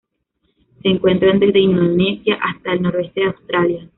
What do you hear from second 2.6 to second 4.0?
el noroeste de Australia.